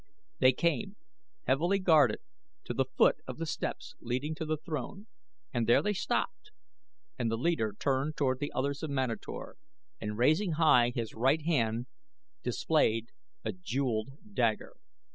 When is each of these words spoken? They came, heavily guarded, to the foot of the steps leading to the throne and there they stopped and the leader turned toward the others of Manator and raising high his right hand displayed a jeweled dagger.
They 0.39 0.51
came, 0.51 0.95
heavily 1.45 1.77
guarded, 1.77 2.21
to 2.63 2.73
the 2.73 2.85
foot 2.97 3.17
of 3.27 3.37
the 3.37 3.45
steps 3.45 3.93
leading 3.99 4.33
to 4.33 4.47
the 4.47 4.57
throne 4.57 5.05
and 5.53 5.67
there 5.67 5.83
they 5.83 5.93
stopped 5.93 6.49
and 7.19 7.29
the 7.29 7.37
leader 7.37 7.75
turned 7.77 8.17
toward 8.17 8.39
the 8.39 8.51
others 8.51 8.81
of 8.81 8.89
Manator 8.89 9.57
and 9.99 10.17
raising 10.17 10.53
high 10.53 10.89
his 10.95 11.13
right 11.13 11.43
hand 11.43 11.85
displayed 12.41 13.09
a 13.45 13.51
jeweled 13.51 14.13
dagger. 14.33 14.73